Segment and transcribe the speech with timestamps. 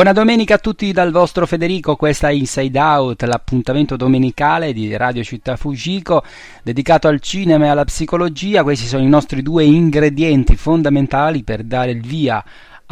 [0.00, 5.22] Buona domenica a tutti dal vostro Federico, questa è Inside Out, l'appuntamento domenicale di Radio
[5.22, 6.24] Città Fujiko
[6.62, 8.62] dedicato al cinema e alla psicologia.
[8.62, 12.42] Questi sono i nostri due ingredienti fondamentali per dare il via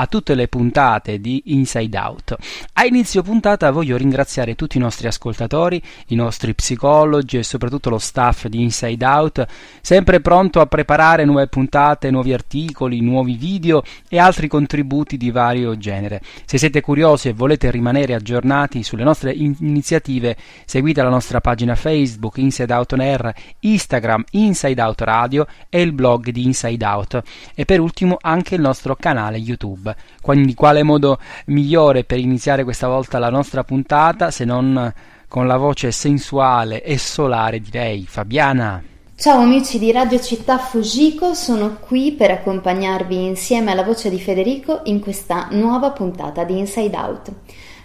[0.01, 2.37] a tutte le puntate di Inside Out.
[2.75, 7.99] A inizio puntata voglio ringraziare tutti i nostri ascoltatori, i nostri psicologi e soprattutto lo
[7.99, 9.47] staff di Inside Out,
[9.81, 15.77] sempre pronto a preparare nuove puntate, nuovi articoli, nuovi video e altri contributi di vario
[15.77, 16.21] genere.
[16.45, 21.75] Se siete curiosi e volete rimanere aggiornati sulle nostre in- iniziative, seguite la nostra pagina
[21.75, 27.23] Facebook Inside Out On Air, Instagram Inside Out Radio e il blog di Inside Out
[27.55, 29.88] e per ultimo anche il nostro canale YouTube.
[30.21, 34.93] Quindi quale modo migliore per iniziare questa volta la nostra puntata se non
[35.29, 38.83] con la voce sensuale e solare direi Fabiana.
[39.15, 44.83] Ciao amici di Radio Città Fujiko, sono qui per accompagnarvi insieme alla voce di Federico
[44.85, 47.33] in questa nuova puntata di Inside Out.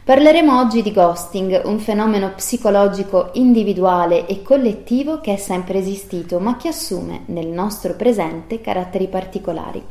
[0.03, 6.55] Parleremo oggi di ghosting, un fenomeno psicologico individuale e collettivo che è sempre esistito, ma
[6.55, 9.81] che assume nel nostro presente caratteri particolari.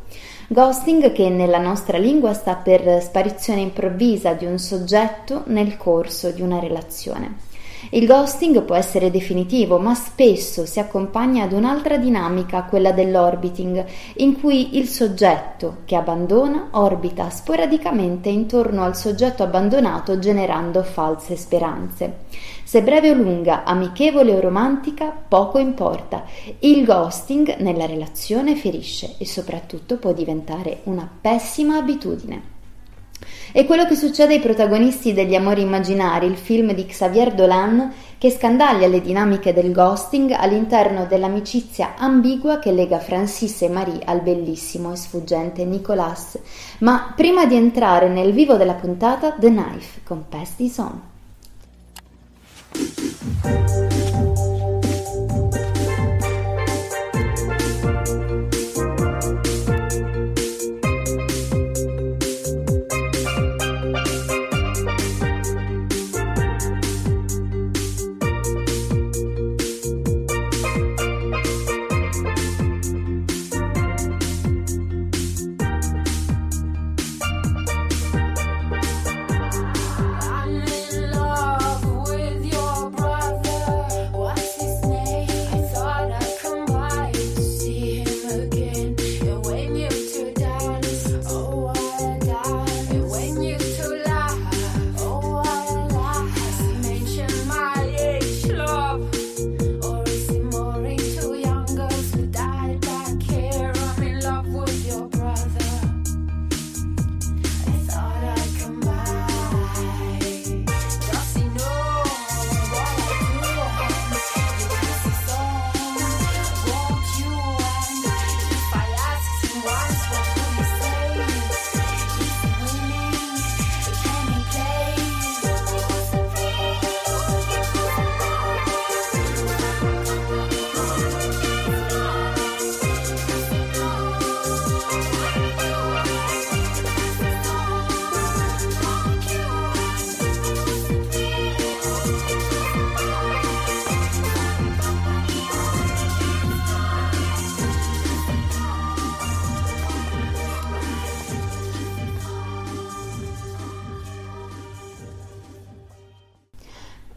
[0.52, 6.42] Ghosting che nella nostra lingua sta per sparizione improvvisa di un soggetto nel corso di
[6.42, 7.51] una relazione.
[7.90, 13.84] Il ghosting può essere definitivo, ma spesso si accompagna ad un'altra dinamica, quella dell'orbiting,
[14.16, 22.20] in cui il soggetto che abbandona orbita sporadicamente intorno al soggetto abbandonato generando false speranze.
[22.64, 26.24] Se breve o lunga, amichevole o romantica, poco importa.
[26.60, 32.51] Il ghosting nella relazione ferisce e soprattutto può diventare una pessima abitudine.
[33.50, 38.30] È quello che succede ai protagonisti degli Amori Immaginari, il film di Xavier Dolan che
[38.30, 44.92] scandaglia le dinamiche del ghosting all'interno dell'amicizia ambigua che lega Francis e Marie al bellissimo
[44.92, 46.38] e sfuggente Nicolas.
[46.78, 50.80] Ma prima di entrare nel vivo della puntata, The Knife con Past is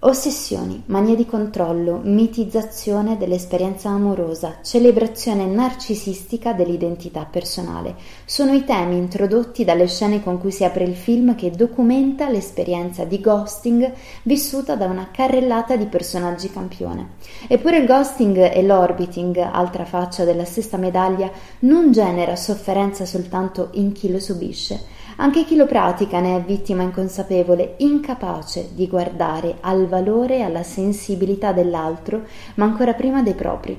[0.07, 9.65] Ossessioni, mania di controllo, mitizzazione dell'esperienza amorosa, celebrazione narcisistica dell'identità personale sono i temi introdotti
[9.65, 13.91] dalle scene con cui si apre il film che documenta l'esperienza di ghosting
[14.21, 17.13] vissuta da una carrellata di personaggi campione.
[17.47, 21.31] Eppure il ghosting e l'orbiting, altra faccia della stessa medaglia,
[21.61, 24.94] non genera sofferenza soltanto in chi lo subisce.
[25.17, 30.63] Anche chi lo pratica ne è vittima inconsapevole, incapace di guardare al valore e alla
[30.63, 32.23] sensibilità dell'altro,
[32.55, 33.77] ma ancora prima dei propri.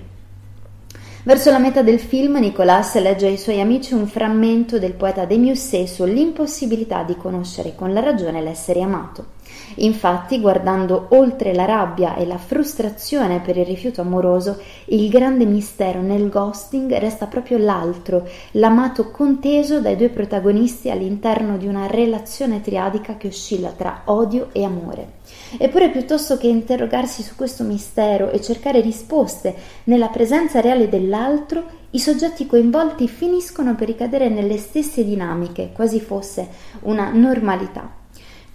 [1.24, 5.36] Verso la metà del film Nicolas legge ai suoi amici un frammento del poeta de
[5.36, 9.35] Musset sull'impossibilità di conoscere con la ragione l'essere amato.
[9.76, 16.00] Infatti, guardando oltre la rabbia e la frustrazione per il rifiuto amoroso, il grande mistero
[16.00, 23.16] nel ghosting resta proprio l'altro, l'amato conteso dai due protagonisti all'interno di una relazione triadica
[23.16, 25.14] che oscilla tra odio e amore.
[25.58, 29.54] Eppure, piuttosto che interrogarsi su questo mistero e cercare risposte
[29.84, 36.48] nella presenza reale dell'altro, i soggetti coinvolti finiscono per ricadere nelle stesse dinamiche, quasi fosse
[36.82, 38.04] una normalità.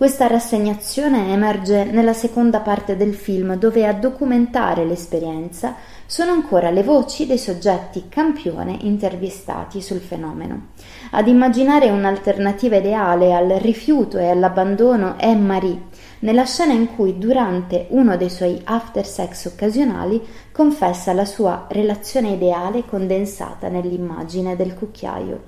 [0.02, 5.76] Questa rassegnazione emerge nella seconda parte del film, dove a documentare l'esperienza
[6.08, 10.70] sono ancora le voci dei soggetti campione intervistati sul fenomeno.
[11.12, 15.84] Ad immaginare un'alternativa ideale al rifiuto e all'abbandono è Marie,
[16.22, 20.20] nella scena in cui durante uno dei suoi after sex occasionali
[20.52, 25.44] confessa la sua relazione ideale condensata nell'immagine del cucchiaio.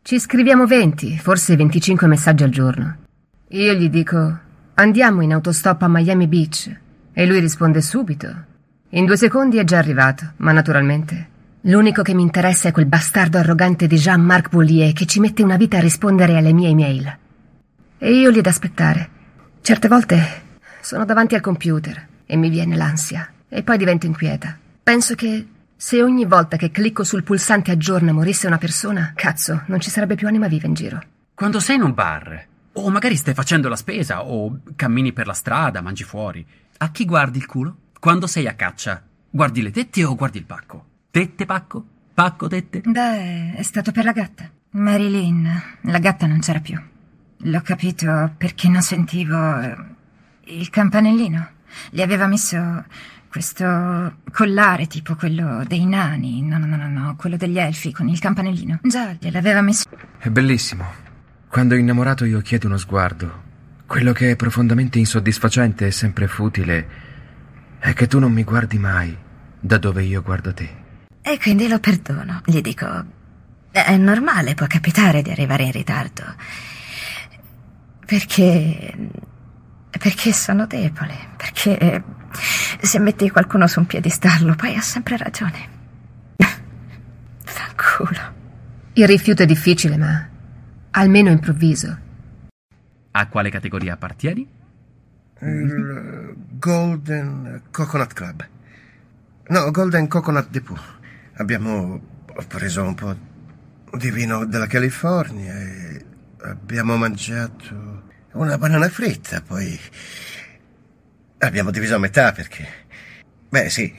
[0.00, 2.98] Ci scriviamo 20, forse 25 messaggi al giorno.
[3.54, 4.38] Io gli dico
[4.74, 6.76] andiamo in autostop a Miami Beach
[7.12, 8.34] e lui risponde subito.
[8.88, 11.28] In due secondi è già arrivato, ma naturalmente.
[11.60, 15.56] L'unico che mi interessa è quel bastardo arrogante di Jean-Marc Boulier che ci mette una
[15.56, 17.18] vita a rispondere alle mie email.
[17.98, 19.08] E io lì ad aspettare.
[19.60, 20.18] Certe volte
[20.80, 24.58] sono davanti al computer e mi viene l'ansia e poi divento inquieta.
[24.82, 25.46] Penso che
[25.76, 30.16] se ogni volta che clicco sul pulsante aggiorna morisse una persona, cazzo, non ci sarebbe
[30.16, 31.00] più anima viva in giro.
[31.34, 35.32] Quando sei in un bar, o magari stai facendo la spesa, o cammini per la
[35.32, 36.44] strada, mangi fuori,
[36.78, 37.76] a chi guardi il culo?
[37.98, 40.86] Quando sei a caccia, guardi le tette o guardi il pacco?
[41.10, 41.86] Tette, pacco?
[42.12, 42.80] Pacco, tette?
[42.84, 44.50] Beh, è stato per la gatta.
[44.70, 46.80] Marilyn, la gatta non c'era più.
[47.38, 49.76] L'ho capito perché non sentivo eh,
[50.46, 51.48] il campanellino.
[51.90, 52.84] Gli aveva messo
[53.28, 56.42] questo collare tipo quello dei nani.
[56.42, 58.80] No, no, no, no, no, quello degli elfi con il campanellino.
[58.82, 59.84] Già, gliel'aveva messo.
[60.18, 61.03] È bellissimo.
[61.54, 63.42] Quando innamorato io chiedo uno sguardo.
[63.86, 66.88] Quello che è profondamente insoddisfacente e sempre futile
[67.78, 69.16] è che tu non mi guardi mai
[69.60, 70.68] da dove io guardo te.
[71.22, 72.42] E quindi lo perdono.
[72.44, 72.86] Gli dico:
[73.70, 76.24] È normale, può capitare di arrivare in ritardo.
[78.04, 78.92] Perché.
[79.90, 81.16] Perché sono debole.
[81.36, 82.02] Perché
[82.80, 85.68] se metti qualcuno su un piedistallo, poi ha sempre ragione.
[87.44, 88.32] Fanculo.
[88.94, 90.32] Il rifiuto è difficile, ma
[90.96, 91.98] almeno improvviso.
[93.12, 94.48] A quale categoria appartieni?
[95.40, 98.48] Il Golden Coconut Club.
[99.48, 100.80] No, Golden Coconut Depot.
[101.34, 102.00] Abbiamo
[102.48, 103.16] preso un po'
[103.96, 106.04] di vino della California e
[106.42, 108.02] abbiamo mangiato
[108.32, 109.78] una banana fritta, poi
[111.38, 112.66] abbiamo diviso a metà perché...
[113.48, 113.92] Beh, sì,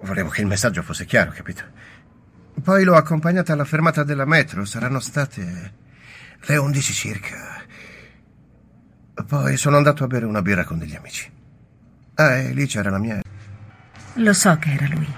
[0.00, 1.64] volevo che il messaggio fosse chiaro, capito?
[2.62, 5.72] Poi l'ho accompagnata alla fermata della metro, saranno state
[6.40, 7.62] le 11 circa.
[9.26, 11.30] Poi sono andato a bere una birra con degli amici.
[12.14, 13.20] Ah, e lì c'era la mia...
[14.14, 15.08] Lo so che era lui.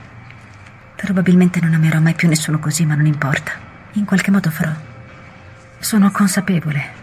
[0.97, 3.53] Probabilmente non amerò mai più nessuno così, ma non importa.
[3.93, 4.73] In qualche modo farò.
[5.79, 7.01] Sono consapevole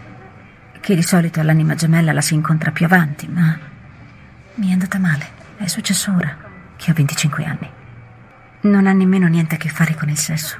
[0.80, 3.58] che di solito l'anima gemella la si incontra più avanti, ma
[4.54, 5.38] mi è andata male.
[5.56, 6.34] È successo ora,
[6.76, 7.79] che ho 25 anni.
[8.62, 10.58] Non ha nemmeno niente a che fare con il sesso.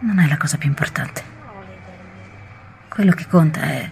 [0.00, 1.22] Non è la cosa più importante.
[2.88, 3.90] Quello che conta è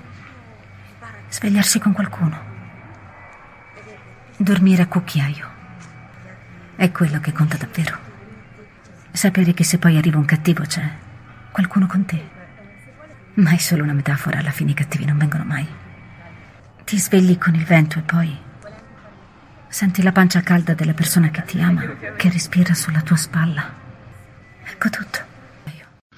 [1.30, 2.38] svegliarsi con qualcuno.
[4.36, 5.48] Dormire a cucchiaio.
[6.76, 7.96] È quello che conta davvero.
[9.12, 10.86] Sapere che se poi arriva un cattivo c'è
[11.50, 12.28] qualcuno con te.
[13.34, 15.66] Ma è solo una metafora, alla fine i cattivi non vengono mai.
[16.84, 18.46] Ti svegli con il vento e poi
[19.68, 23.72] senti la pancia calda della persona che ti ama, che respira sulla tua spalla.
[24.64, 25.26] Ecco tutto.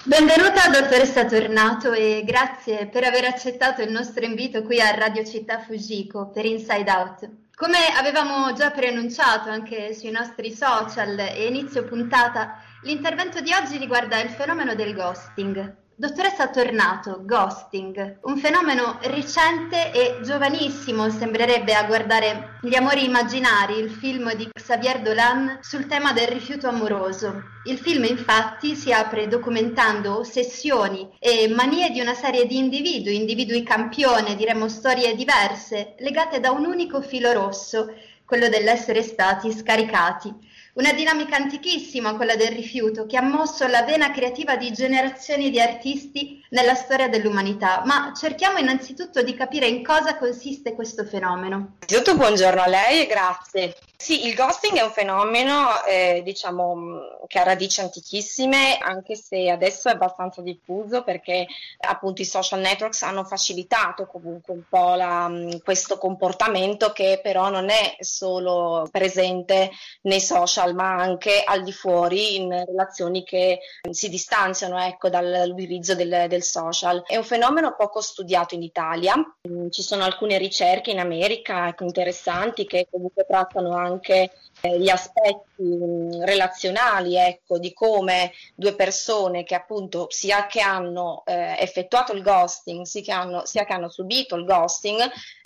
[0.03, 5.59] Benvenuta dottoressa Tornato e grazie per aver accettato il nostro invito qui a Radio Città
[5.59, 7.29] Fujiko per Inside Out.
[7.53, 14.19] Come avevamo già preannunciato anche sui nostri social e inizio puntata, l'intervento di oggi riguarda
[14.19, 15.80] il fenomeno del ghosting.
[15.93, 23.91] Dottoressa Tornato, ghosting, un fenomeno recente e giovanissimo sembrerebbe a guardare Gli amori immaginari, il
[23.91, 27.43] film di Xavier Dolan sul tema del rifiuto amoroso.
[27.65, 33.61] Il film infatti si apre documentando ossessioni e manie di una serie di individui, individui
[33.61, 37.93] campione, diremmo storie diverse, legate da un unico filo rosso,
[38.25, 40.33] quello dell'essere stati scaricati.
[40.73, 45.59] Una dinamica antichissima, quella del rifiuto, che ha mosso la vena creativa di generazioni di
[45.59, 47.83] artisti nella storia dell'umanità.
[47.85, 51.75] Ma cerchiamo innanzitutto di capire in cosa consiste questo fenomeno.
[51.87, 57.27] Innanzitutto buongiorno a lei e grazie Sì, il ghosting è un fenomeno, eh, diciamo, mh,
[57.27, 61.45] che ha radici antichissime, anche se adesso è abbastanza diffuso perché
[61.77, 67.49] appunto i social networks hanno facilitato comunque un po' la, mh, questo comportamento che però
[67.51, 69.69] non è solo presente
[70.01, 73.59] nei social, ma anche al di fuori in relazioni che
[73.91, 77.03] si distanziano, ecco, dall'utilizzo del, del social.
[77.05, 79.13] È un fenomeno poco studiato in Italia,
[79.47, 84.89] Mm, ci sono alcune ricerche in America ecco, interessanti che comunque trattano anche eh, gli
[84.89, 92.21] aspetti relazionali, ecco, di come due persone che appunto sia che hanno eh, effettuato il
[92.21, 94.99] ghosting, sia che, hanno, sia che hanno subito il ghosting,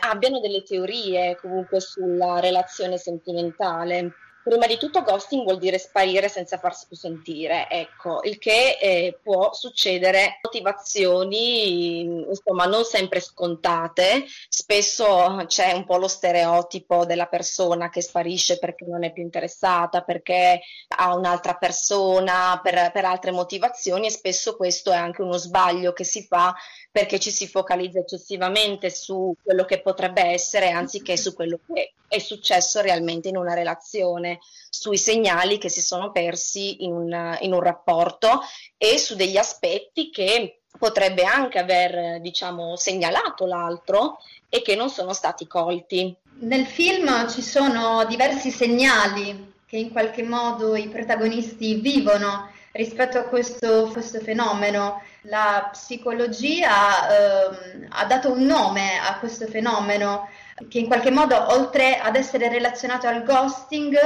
[0.03, 4.11] abbiano delle teorie comunque sulla relazione sentimentale.
[4.45, 9.17] Prima di tutto ghosting vuol dire sparire senza farsi più sentire, ecco, il che eh,
[9.23, 17.89] può succedere motivazioni insomma non sempre scontate, spesso c'è un po' lo stereotipo della persona
[17.89, 24.05] che sparisce perché non è più interessata, perché ha un'altra persona, per, per altre motivazioni
[24.05, 26.53] e spesso questo è anche uno sbaglio che si fa
[26.95, 32.19] perché ci si focalizza eccessivamente su quello che potrebbe essere anziché su quello che è
[32.19, 37.59] successo realmente in una relazione, sui segnali che si sono persi in un, in un
[37.59, 38.39] rapporto
[38.77, 45.11] e su degli aspetti che potrebbe anche aver, diciamo, segnalato l'altro e che non sono
[45.11, 46.15] stati colti.
[46.39, 53.23] Nel film ci sono diversi segnali che in qualche modo i protagonisti vivono rispetto a
[53.23, 55.01] questo, questo fenomeno.
[55.21, 60.29] La psicologia ehm, ha dato un nome a questo fenomeno
[60.69, 63.97] che in qualche modo, oltre ad essere relazionato al ghosting,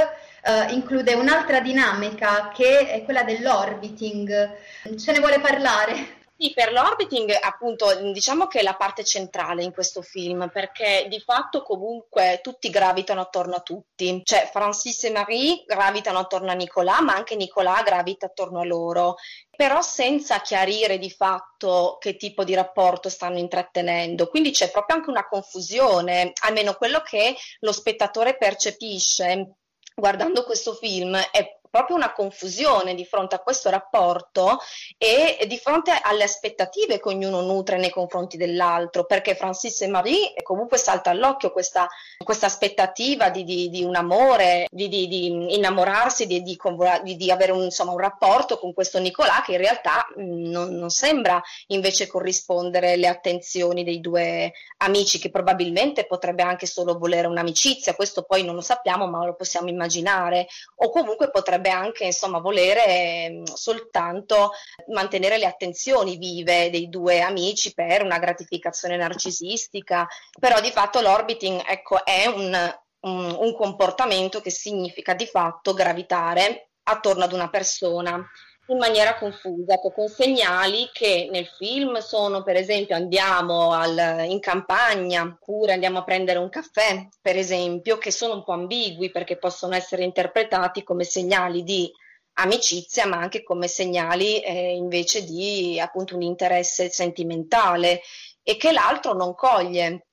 [0.42, 4.50] eh, include un'altra dinamica che è quella dell'orbiting.
[4.96, 6.18] Ce ne vuole parlare?
[6.42, 11.20] Sì, per l'orbiting appunto diciamo che è la parte centrale in questo film perché di
[11.20, 17.00] fatto comunque tutti gravitano attorno a tutti, cioè Francis e Marie gravitano attorno a Nicolas
[17.00, 19.16] ma anche Nicolas gravita attorno a loro,
[19.54, 25.10] però senza chiarire di fatto che tipo di rapporto stanno intrattenendo, quindi c'è proprio anche
[25.10, 29.56] una confusione, almeno quello che lo spettatore percepisce
[29.94, 34.58] guardando questo film è proprio una confusione di fronte a questo rapporto
[34.98, 40.32] e di fronte alle aspettative che ognuno nutre nei confronti dell'altro, perché Francis e Marie
[40.42, 41.88] comunque salta all'occhio questa,
[42.22, 47.98] questa aspettativa di, di, di, un amore, di, di innamorarsi, di, avere un, insomma, un,
[47.98, 53.84] rapporto con questo Nicolà che in realtà mh, non, non sembra invece corrispondere le attenzioni
[53.84, 59.06] dei due amici che probabilmente potrebbe anche solo volere un'amicizia, questo poi non lo sappiamo
[59.06, 64.52] ma lo possiamo immaginare, o comunque potrebbe anche insomma volere eh, soltanto
[64.88, 71.62] mantenere le attenzioni vive dei due amici per una gratificazione narcisistica, però di fatto l'orbiting
[71.66, 78.26] ecco, è un, un, un comportamento che significa di fatto gravitare attorno ad una persona
[78.70, 85.22] in maniera confusa, con segnali che nel film sono per esempio andiamo al, in campagna
[85.22, 89.74] oppure andiamo a prendere un caffè, per esempio, che sono un po' ambigui perché possono
[89.74, 91.90] essere interpretati come segnali di
[92.34, 98.02] amicizia, ma anche come segnali eh, invece di appunto un interesse sentimentale
[98.42, 100.06] e che l'altro non coglie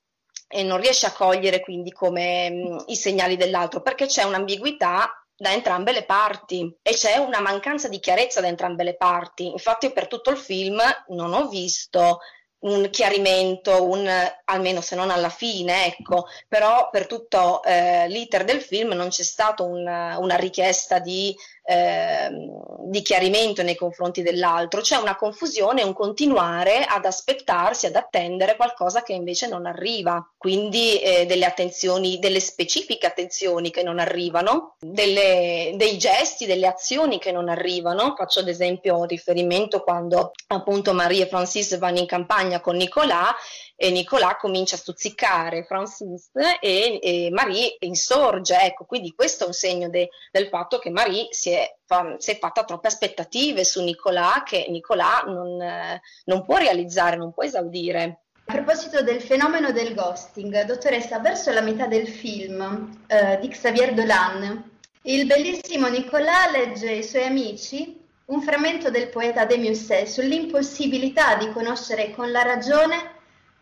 [0.48, 5.52] e non riesce a cogliere quindi come mh, i segnali dell'altro perché c'è un'ambiguità da
[5.52, 9.46] entrambe le parti e c'è una mancanza di chiarezza da entrambe le parti.
[9.46, 12.18] Infatti per tutto il film non ho visto
[12.60, 14.10] un chiarimento, un,
[14.46, 19.22] almeno se non alla fine, ecco, però per tutto eh, l'iter del film non c'è
[19.22, 21.32] stata un, una richiesta di,
[21.70, 22.30] eh,
[22.84, 29.02] di, chiarimento nei confronti dell'altro, c'è una confusione, un continuare ad aspettarsi, ad attendere qualcosa
[29.02, 35.72] che invece non arriva, quindi eh, delle attenzioni, delle specifiche attenzioni che non arrivano, delle,
[35.74, 41.28] dei gesti, delle azioni che non arrivano, faccio ad esempio riferimento quando appunto Marie e
[41.28, 43.36] Francis vanno in campagna con Nicolà
[43.80, 46.30] e Nicolà comincia a stuzzicare Francis
[46.60, 51.28] e, e Marie insorge, ecco, quindi questo è un segno de, del fatto che Marie
[51.30, 55.58] si è, fa, si è, fatta troppe aspettative su Nicolà che Nicolà non,
[56.24, 58.22] non può realizzare, non può esaudire.
[58.46, 63.94] A proposito del fenomeno del ghosting, dottoressa, verso la metà del film eh, di Xavier
[63.94, 71.36] Dolan, il bellissimo Nicolà legge ai suoi amici un frammento del poeta de Musset sull'impossibilità
[71.36, 73.16] di conoscere con la ragione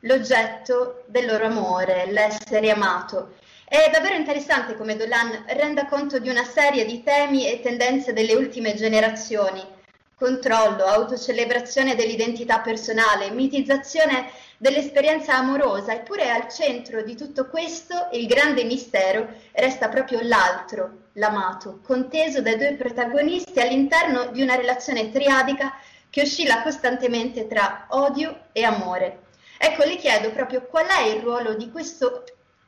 [0.06, 3.34] l'oggetto del loro amore, l'essere amato.
[3.68, 8.34] È davvero interessante come Dolan renda conto di una serie di temi e tendenze delle
[8.34, 9.74] ultime generazioni,
[10.14, 18.64] Controllo, autocelebrazione dell'identità personale, mitizzazione dell'esperienza amorosa, eppure al centro di tutto questo il grande
[18.64, 25.74] mistero resta proprio l'altro, l'amato, conteso dai due protagonisti all'interno di una relazione triadica
[26.08, 29.24] che oscilla costantemente tra odio e amore.
[29.58, 32.24] Ecco, le chiedo proprio qual è il ruolo di questo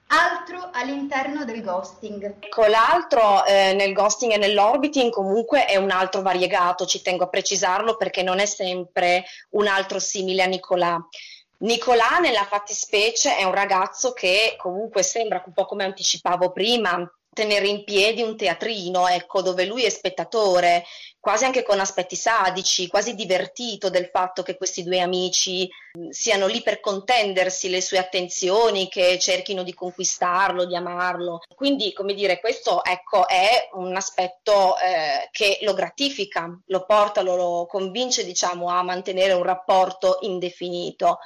[0.09, 2.37] altro all'interno del ghosting.
[2.41, 7.29] Ecco, l'altro eh, nel ghosting e nell'orbiting comunque è un altro variegato, ci tengo a
[7.29, 10.99] precisarlo perché non è sempre un altro simile a Nicolà.
[11.61, 17.05] Nicolà nella fattispecie è un ragazzo che comunque sembra un po' come anticipavo prima,
[17.39, 20.85] tenere in piedi un teatrino, ecco, dove lui è spettatore,
[21.21, 26.49] quasi anche con aspetti sadici, quasi divertito del fatto che questi due amici mh, siano
[26.49, 31.43] lì per contendersi le sue attenzioni, che cerchino di conquistarlo, di amarlo.
[31.55, 37.37] Quindi, come dire, questo ecco, è un aspetto eh, che lo gratifica, lo porta, lo,
[37.37, 41.19] lo convince, diciamo, a mantenere un rapporto indefinito.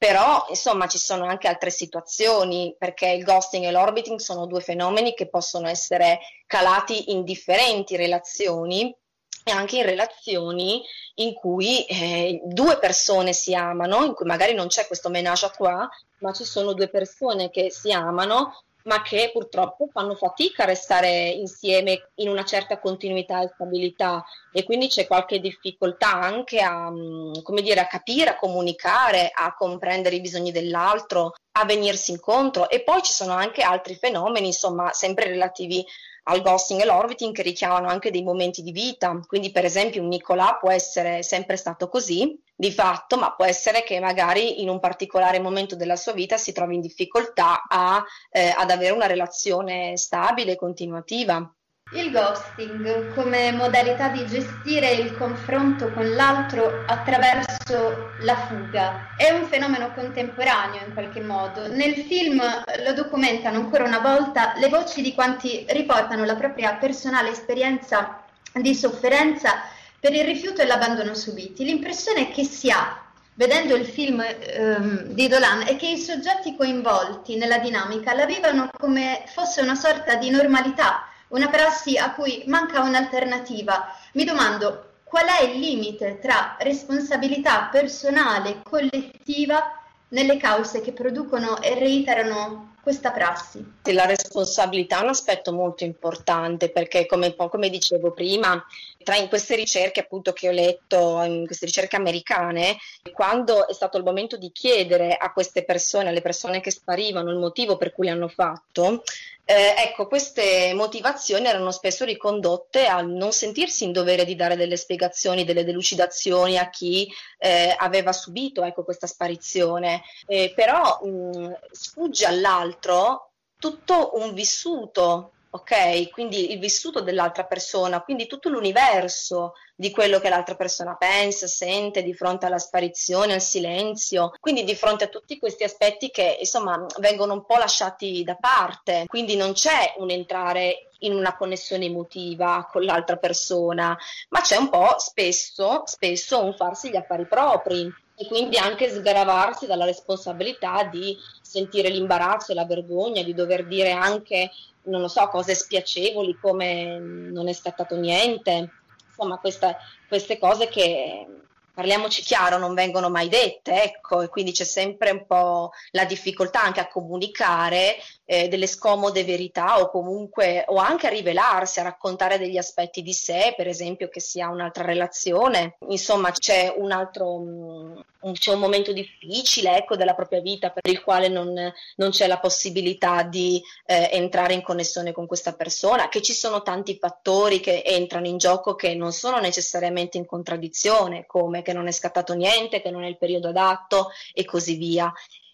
[0.00, 5.12] Però, insomma, ci sono anche altre situazioni, perché il ghosting e l'orbiting sono due fenomeni
[5.12, 8.96] che possono essere calati in differenti relazioni
[9.44, 10.82] e anche in relazioni
[11.16, 15.50] in cui eh, due persone si amano, in cui magari non c'è questo menage à
[15.50, 15.86] trois,
[16.20, 21.28] ma ci sono due persone che si amano ma che purtroppo fanno fatica a restare
[21.28, 24.24] insieme in una certa continuità e stabilità.
[24.52, 27.32] E quindi c'è qualche difficoltà anche a, mm,
[27.62, 32.68] dire, a capire, a comunicare, a comprendere i bisogni dell'altro, a venirsi incontro.
[32.68, 35.84] E poi ci sono anche altri fenomeni, insomma, sempre relativi
[36.24, 39.20] al ghosting e l'orbiting che richiamano anche dei momenti di vita.
[39.26, 43.82] Quindi, per esempio, un Nicolà può essere sempre stato così, di fatto, ma può essere
[43.82, 48.52] che magari in un particolare momento della sua vita si trovi in difficoltà a, eh,
[48.54, 51.54] ad avere una relazione stabile e continuativa.
[51.92, 59.44] Il ghosting come modalità di gestire il confronto con l'altro attraverso la fuga è un
[59.46, 61.66] fenomeno contemporaneo in qualche modo.
[61.66, 62.40] Nel film
[62.84, 68.72] lo documentano ancora una volta le voci di quanti riportano la propria personale esperienza di
[68.72, 69.62] sofferenza
[69.98, 71.64] per il rifiuto e l'abbandono subiti.
[71.64, 73.02] L'impressione che si ha
[73.34, 78.70] vedendo il film ehm, di Dolan è che i soggetti coinvolti nella dinamica la vivono
[78.78, 83.94] come fosse una sorta di normalità una prassi a cui manca un'alternativa.
[84.12, 91.60] Mi domando qual è il limite tra responsabilità personale e collettiva nelle cause che producono
[91.60, 93.64] e reiterano questa prassi.
[93.92, 98.64] La responsabilità è un aspetto molto importante perché, come, come dicevo prima,
[99.02, 102.78] tra in queste ricerche appunto che ho letto, in queste ricerche americane,
[103.12, 107.38] quando è stato il momento di chiedere a queste persone, alle persone che sparivano, il
[107.38, 109.02] motivo per cui l'hanno fatto,
[109.50, 114.76] eh, ecco, queste motivazioni erano spesso ricondotte a non sentirsi in dovere di dare delle
[114.76, 122.26] spiegazioni, delle delucidazioni a chi eh, aveva subito ecco, questa sparizione, eh, però mh, sfugge
[122.26, 126.10] all'altro tutto un vissuto ok?
[126.10, 132.02] Quindi il vissuto dell'altra persona, quindi tutto l'universo di quello che l'altra persona pensa, sente
[132.02, 136.84] di fronte alla sparizione, al silenzio, quindi di fronte a tutti questi aspetti che insomma
[136.98, 142.68] vengono un po' lasciati da parte, quindi non c'è un entrare in una connessione emotiva
[142.70, 143.96] con l'altra persona,
[144.28, 149.64] ma c'è un po' spesso, spesso un farsi gli affari propri e quindi anche sgravarsi
[149.64, 154.50] dalla responsabilità di sentire l'imbarazzo e la vergogna, di dover dire anche
[154.82, 158.79] non lo so, cose spiacevoli come non è scattato niente,
[159.20, 159.76] insomma queste,
[160.08, 161.26] queste cose che
[161.74, 166.62] parliamoci chiaro, non vengono mai dette, ecco, e quindi c'è sempre un po' la difficoltà
[166.62, 167.96] anche a comunicare
[168.30, 173.12] eh, delle scomode verità o comunque o anche a rivelarsi, a raccontare degli aspetti di
[173.12, 178.60] sé, per esempio che si ha un'altra relazione, insomma c'è un altro mh, c'è un
[178.60, 183.60] momento difficile ecco, della propria vita per il quale non, non c'è la possibilità di
[183.86, 188.38] eh, entrare in connessione con questa persona, che ci sono tanti fattori che entrano in
[188.38, 193.02] gioco che non sono necessariamente in contraddizione, come che non è scattato niente, che non
[193.02, 195.12] è il periodo adatto e così via.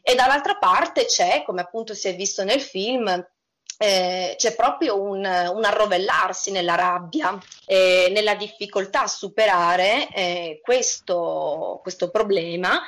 [0.08, 3.08] E dall'altra parte c'è, come appunto si è visto nel film,
[3.76, 11.80] eh, c'è proprio un, un, arrovellarsi nella rabbia, eh, nella difficoltà a superare eh, questo,
[11.82, 12.80] questo problema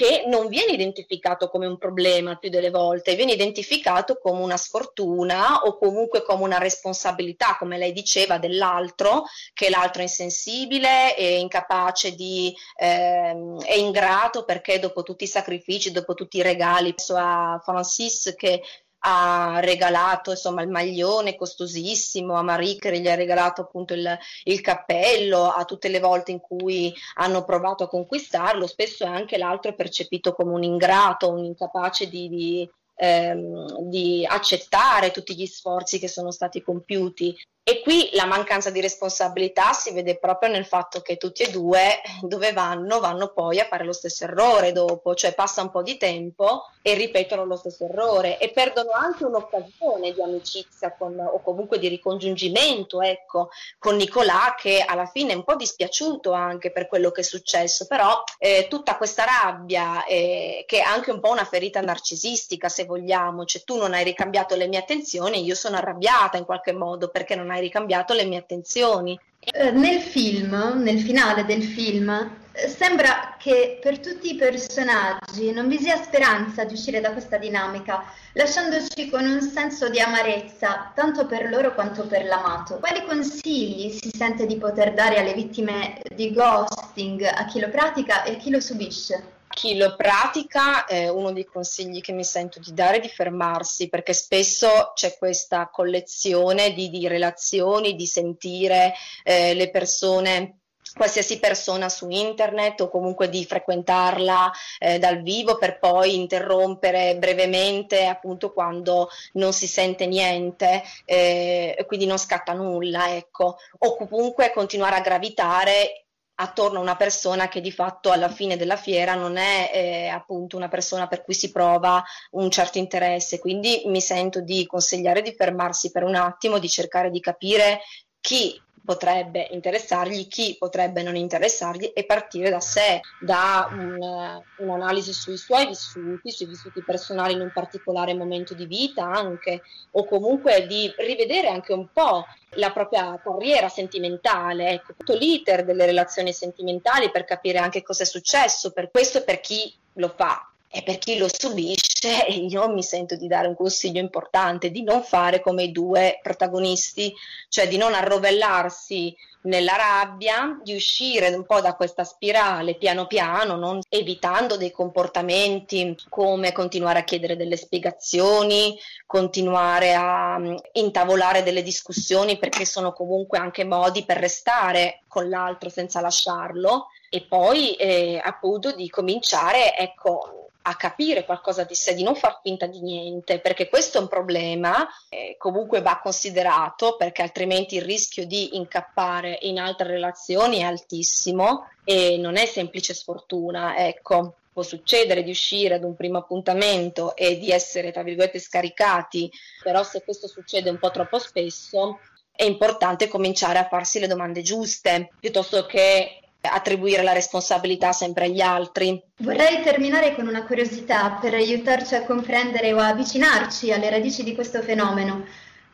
[0.00, 5.64] che non viene identificato come un problema più delle volte, viene identificato come una sfortuna
[5.64, 12.14] o comunque come una responsabilità, come lei diceva, dell'altro, che l'altro è insensibile, è incapace
[12.14, 17.60] di, ehm, è ingrato perché dopo tutti i sacrifici, dopo tutti i regali, penso a
[17.62, 18.62] Francis che
[19.00, 24.60] ha regalato insomma il maglione costosissimo, a Marie che gli ha regalato appunto il, il
[24.60, 29.74] cappello, a tutte le volte in cui hanno provato a conquistarlo, spesso anche l'altro è
[29.74, 36.08] percepito come un ingrato, un incapace di, di, ehm, di accettare tutti gli sforzi che
[36.08, 37.34] sono stati compiuti.
[37.62, 42.00] E qui la mancanza di responsabilità si vede proprio nel fatto che tutti e due
[42.22, 45.96] dove vanno vanno poi a fare lo stesso errore dopo, cioè passa un po' di
[45.96, 51.78] tempo e ripetono lo stesso errore e perdono anche un'occasione di amicizia con, o comunque
[51.78, 57.10] di ricongiungimento, ecco, con Nicolà che alla fine è un po' dispiaciuto anche per quello
[57.10, 61.44] che è successo, però eh, tutta questa rabbia eh, che è anche un po' una
[61.44, 66.38] ferita narcisistica se vogliamo, cioè tu non hai ricambiato le mie attenzioni, io sono arrabbiata
[66.38, 69.18] in qualche modo perché non hai ricambiato le mie attenzioni.
[69.40, 72.10] Eh, nel film, nel finale del film,
[72.52, 77.38] eh, sembra che per tutti i personaggi non vi sia speranza di uscire da questa
[77.38, 82.78] dinamica, lasciandoci con un senso di amarezza, tanto per loro quanto per l'amato.
[82.78, 88.24] Quali consigli si sente di poter dare alle vittime di ghosting, a chi lo pratica
[88.24, 89.38] e a chi lo subisce?
[89.52, 93.88] Chi lo pratica, eh, uno dei consigli che mi sento di dare è di fermarsi,
[93.88, 100.60] perché spesso c'è questa collezione di, di relazioni, di sentire eh, le persone
[100.94, 108.06] qualsiasi persona su internet o comunque di frequentarla eh, dal vivo per poi interrompere brevemente
[108.06, 113.58] appunto quando non si sente niente eh, quindi non scatta nulla ecco.
[113.78, 115.99] O comunque continuare a gravitare
[116.40, 120.56] attorno a una persona che di fatto alla fine della fiera non è eh, appunto
[120.56, 123.38] una persona per cui si prova un certo interesse.
[123.38, 127.80] Quindi mi sento di consigliare di fermarsi per un attimo, di cercare di capire
[128.20, 135.36] chi potrebbe interessargli, chi potrebbe non interessargli e partire da sé, da un, un'analisi sui
[135.36, 140.92] suoi vissuti, sui vissuti personali in un particolare momento di vita anche, o comunque di
[140.98, 147.22] rivedere anche un po' la propria carriera sentimentale, ecco, tutto l'iter delle relazioni sentimentali per
[147.22, 151.28] capire anche cosa è successo, per questo per chi lo fa, e per chi lo
[151.28, 151.89] subisce,
[152.28, 157.12] io mi sento di dare un consiglio importante, di non fare come i due protagonisti,
[157.48, 163.56] cioè di non arrovellarsi nella rabbia, di uscire un po' da questa spirale piano piano,
[163.56, 171.62] non evitando dei comportamenti come continuare a chiedere delle spiegazioni, continuare a mm, intavolare delle
[171.62, 176.88] discussioni perché sono comunque anche modi per restare con l'altro senza lasciarlo.
[177.08, 182.40] E poi eh, appunto di cominciare, ecco, a capire qualcosa di sé, di non far
[182.42, 187.82] finta di niente, perché questo è un problema, eh, comunque va considerato, perché altrimenti il
[187.82, 194.34] rischio di incappare in altre relazioni è altissimo e non è semplice sfortuna, ecco.
[194.52, 199.30] Può succedere di uscire ad un primo appuntamento e di essere, tra virgolette, scaricati,
[199.62, 202.00] però se questo succede un po' troppo spesso,
[202.32, 208.40] è importante cominciare a farsi le domande giuste, piuttosto che attribuire la responsabilità sempre agli
[208.40, 209.00] altri.
[209.18, 214.34] Vorrei terminare con una curiosità per aiutarci a comprendere o a avvicinarci alle radici di
[214.34, 215.24] questo fenomeno.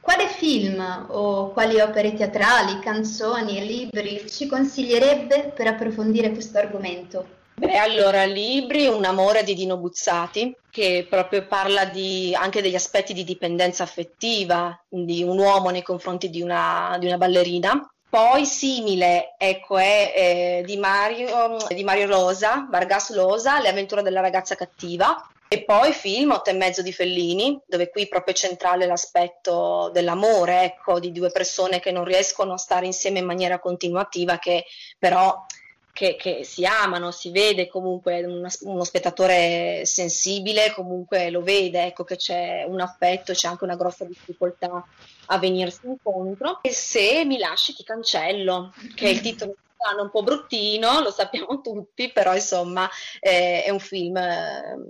[0.01, 7.37] Quale film o quali opere teatrali, canzoni e libri ci consiglierebbe per approfondire questo argomento?
[7.59, 13.15] Beh, allora, libri Un amore di Dino Buzzati, che proprio parla di, anche degli aspetti
[13.15, 17.91] di dipendenza affettiva di un uomo nei confronti di una, di una ballerina.
[18.09, 24.21] Poi simile, ecco, è eh, di, Mario, di Mario Rosa, Vargas Losa, Le avventure della
[24.21, 25.29] ragazza cattiva.
[25.49, 30.63] E poi film Otto e mezzo di Fellini, dove qui proprio è centrale l'aspetto dell'amore,
[30.65, 34.65] ecco, di due persone che non riescono a stare insieme in maniera continuativa, che
[34.99, 35.45] però
[35.97, 42.05] che, che, si amano, si vede comunque uno, uno, spettatore sensibile, comunque lo vede, ecco
[42.05, 44.87] che c'è un affetto, c'è anche una grossa difficoltà
[45.25, 46.59] a venirsi incontro.
[46.61, 49.55] E se mi lasci ti cancello, che è il titolo
[50.03, 52.89] un po' bruttino, lo sappiamo tutti, però insomma
[53.21, 54.19] eh, è un film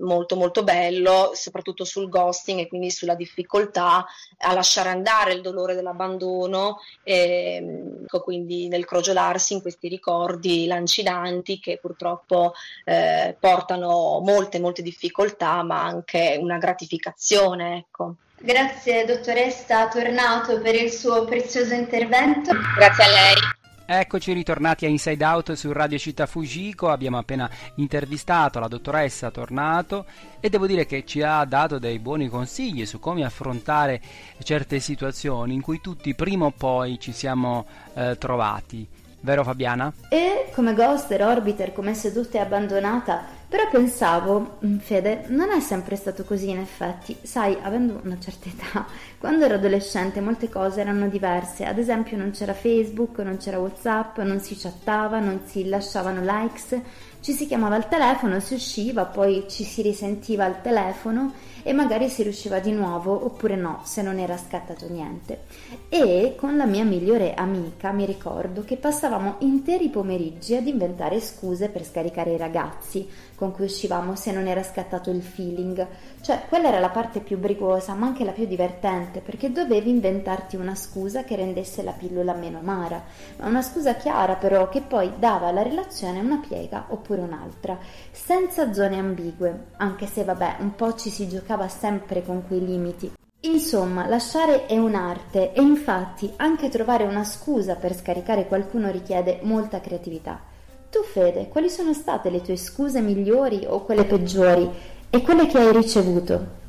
[0.00, 4.04] molto molto bello, soprattutto sul ghosting e quindi sulla difficoltà
[4.38, 11.78] a lasciare andare il dolore dell'abbandono, e, quindi nel crogiolarsi in questi ricordi lancinanti che
[11.78, 12.54] purtroppo
[12.84, 18.14] eh, portano molte molte difficoltà, ma anche una gratificazione, ecco.
[18.38, 22.52] Grazie dottoressa Tornato per il suo prezioso intervento.
[22.76, 23.65] Grazie a lei.
[23.88, 30.06] Eccoci ritornati a Inside Out su Radio Città Fujiko, abbiamo appena intervistato la dottoressa Tornato
[30.40, 34.00] e devo dire che ci ha dato dei buoni consigli su come affrontare
[34.42, 38.84] certe situazioni in cui tutti prima o poi ci siamo eh, trovati.
[39.20, 39.92] Vero Fabiana?
[40.08, 45.94] E come Ghoster, Orbiter, come seduta e abbandonata, Però pensavo, "Mm, Fede, non è sempre
[45.94, 47.16] stato così in effetti.
[47.22, 48.86] Sai, avendo una certa età,
[49.18, 51.64] quando ero adolescente molte cose erano diverse.
[51.64, 56.80] Ad esempio non c'era Facebook, non c'era WhatsApp, non si chattava, non si lasciavano likes,
[57.20, 61.32] ci si chiamava al telefono, si usciva, poi ci si risentiva al telefono
[61.66, 65.46] e magari si riusciva di nuovo oppure no, se non era scattato niente.
[65.88, 71.68] E con la mia migliore amica mi ricordo che passavamo interi pomeriggi ad inventare scuse
[71.68, 75.86] per scaricare i ragazzi con cui uscivamo se non era scattato il feeling.
[76.20, 80.56] Cioè, quella era la parte più brigosa, ma anche la più divertente, perché dovevi inventarti
[80.56, 83.04] una scusa che rendesse la pillola meno amara,
[83.36, 87.78] ma una scusa chiara però che poi dava alla relazione una piega oppure un'altra,
[88.10, 93.12] senza zone ambigue, anche se vabbè, un po' ci si giocava sempre con quei limiti.
[93.40, 99.80] Insomma, lasciare è un'arte e infatti anche trovare una scusa per scaricare qualcuno richiede molta
[99.80, 100.40] creatività.
[100.90, 104.68] Tu Fede, quali sono state le tue scuse migliori o quelle peggiori
[105.10, 106.64] e quelle che hai ricevuto?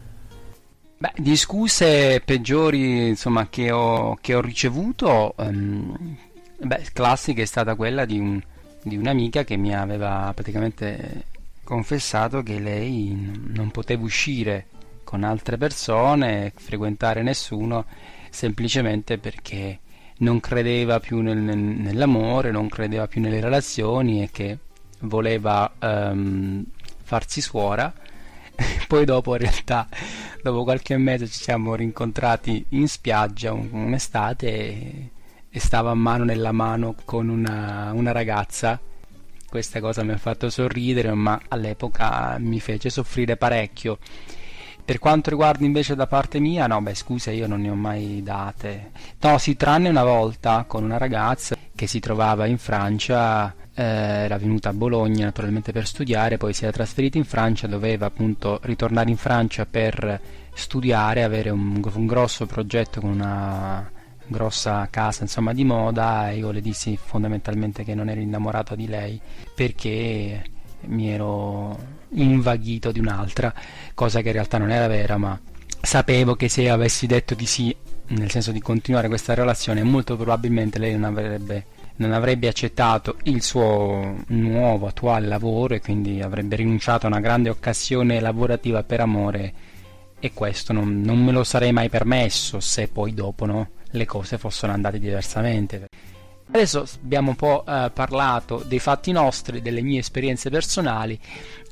[0.98, 6.18] Beh, di scuse peggiori insomma, che, ho, che ho ricevuto, ehm,
[6.58, 8.42] beh, classica è stata quella di, un-
[8.82, 11.26] di un'amica che mi aveva praticamente
[11.64, 13.16] confessato che lei
[13.54, 14.68] non poteva uscire
[15.08, 17.86] con altre persone, frequentare nessuno,
[18.30, 19.80] semplicemente perché
[20.18, 24.58] non credeva più nel- nel- nell'amore, non credeva più nelle relazioni e che
[25.02, 26.62] voleva ehm,
[27.04, 27.94] farsi suora.
[28.90, 29.88] Poi dopo in realtà
[30.44, 35.10] dopo qualche mese ci siamo rincontrati in spiaggia un- un'estate e,
[35.50, 38.78] e stava mano nella mano con una, una ragazza.
[39.48, 44.00] Questa cosa mi ha fatto sorridere, ma all'epoca mi fece soffrire parecchio.
[44.88, 48.22] Per quanto riguarda invece da parte mia, no, beh, scusa, io non ne ho mai
[48.24, 48.92] date.
[49.20, 54.38] No, sì, tranne una volta con una ragazza che si trovava in Francia, eh, era
[54.38, 59.10] venuta a Bologna naturalmente per studiare, poi si era trasferita in Francia, doveva appunto ritornare
[59.10, 60.22] in Francia per
[60.54, 63.92] studiare, avere un, un grosso progetto con una
[64.26, 68.88] grossa casa insomma di moda e io le dissi fondamentalmente che non ero innamorato di
[68.88, 69.20] lei
[69.54, 70.44] perché
[70.86, 73.54] mi ero invaghito di un'altra
[73.94, 75.40] cosa che in realtà non era vera ma
[75.82, 77.76] sapevo che se avessi detto di sì
[78.10, 81.66] nel senso di continuare questa relazione molto probabilmente lei non avrebbe
[81.98, 87.50] non avrebbe accettato il suo nuovo attuale lavoro e quindi avrebbe rinunciato a una grande
[87.50, 89.54] occasione lavorativa per amore
[90.20, 94.38] e questo non, non me lo sarei mai permesso se poi dopo no, le cose
[94.38, 95.88] fossero andate diversamente.
[96.50, 101.20] Adesso abbiamo un po' eh, parlato dei fatti nostri, delle mie esperienze personali,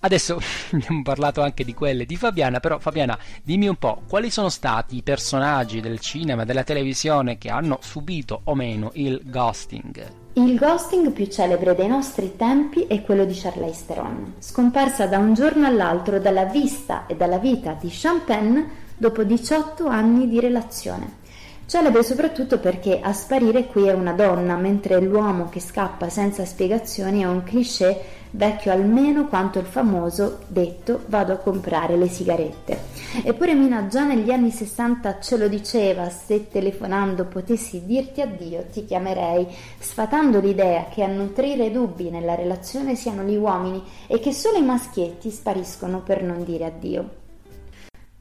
[0.02, 0.38] adesso
[0.72, 4.98] abbiamo parlato anche di quelle di Fabiana, però Fabiana dimmi un po' quali sono stati
[4.98, 10.24] i personaggi del cinema e della televisione che hanno subito o meno il ghosting?
[10.34, 15.34] Il ghosting più celebre dei nostri tempi è quello di Charlize Theron, scomparsa da un
[15.34, 21.24] giorno all'altro dalla vista e dalla vita di Champagne dopo 18 anni di relazione.
[21.68, 27.22] Celebre soprattutto perché a sparire qui è una donna, mentre l'uomo che scappa senza spiegazioni
[27.22, 28.00] è un cliché
[28.30, 32.80] vecchio almeno quanto il famoso detto vado a comprare le sigarette.
[33.24, 38.86] Eppure Mina già negli anni 60 ce lo diceva, se telefonando potessi dirti addio ti
[38.86, 39.48] chiamerei,
[39.80, 44.64] sfatando l'idea che a nutrire dubbi nella relazione siano gli uomini e che solo i
[44.64, 47.24] maschietti spariscono per non dire addio.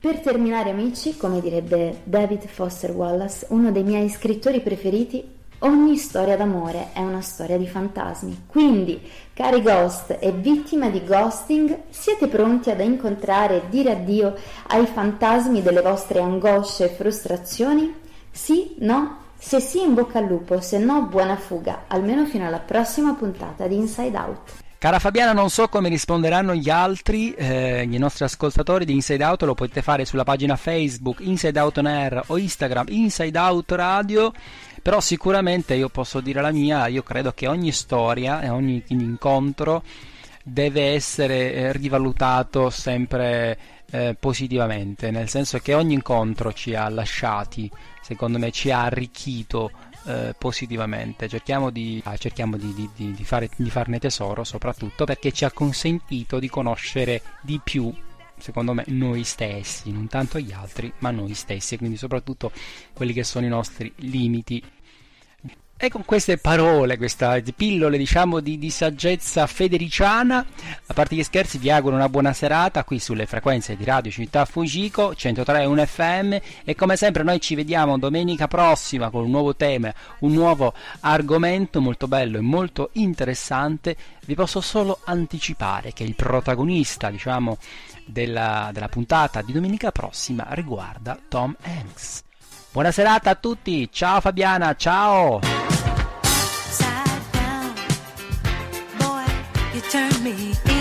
[0.05, 5.27] Per terminare amici, come direbbe David Foster Wallace, uno dei miei scrittori preferiti,
[5.61, 8.45] ogni storia d'amore è una storia di fantasmi.
[8.47, 9.01] Quindi,
[9.33, 14.35] cari ghost e vittime di ghosting, siete pronti ad incontrare e dire addio
[14.67, 17.95] ai fantasmi delle vostre angosce e frustrazioni?
[18.31, 18.75] Sì?
[18.81, 19.21] No?
[19.39, 23.67] Se sì, in bocca al lupo, se no, buona fuga, almeno fino alla prossima puntata
[23.67, 24.64] di Inside Out.
[24.85, 29.45] Cara Fabiana, non so come risponderanno gli altri, eh, i nostri ascoltatori di Inside Out,
[29.45, 34.31] lo potete fare sulla pagina Facebook Inside Out On Air o Instagram Inside Out Radio,
[34.83, 39.83] però sicuramente io posso dire la mia, io credo che ogni storia e ogni incontro
[40.43, 43.59] deve essere eh, rivalutato sempre
[43.91, 47.71] eh, positivamente, nel senso che ogni incontro ci ha lasciati,
[48.03, 49.71] secondo me ci ha arricchito
[50.07, 51.29] eh, positivamente.
[51.29, 56.39] Cerchiamo, di, ah, cerchiamo di, di, fare, di farne tesoro, soprattutto perché ci ha consentito
[56.39, 57.93] di conoscere di più,
[58.39, 62.53] secondo me, noi stessi, non tanto gli altri, ma noi stessi, e quindi soprattutto
[62.93, 64.63] quelli che sono i nostri limiti.
[65.77, 70.47] E con queste parole, queste pillole diciamo di, di saggezza federiciana,
[70.87, 74.45] a parte gli scherzi vi auguro una buona serata qui sulle frequenze di Radio Città
[74.45, 79.93] Fujiko 103.1 FM e come sempre noi ci vediamo domenica prossima con un nuovo tema,
[80.21, 83.97] un nuovo argomento molto bello e molto interessante.
[84.25, 87.59] Vi posso solo anticipare che il protagonista diciamo
[88.07, 92.23] della, della puntata di domenica prossima riguarda Tom Hanks.
[92.71, 95.64] Buona serata a tutti, ciao Fabiana, ciao!
[99.95, 100.74] Turn me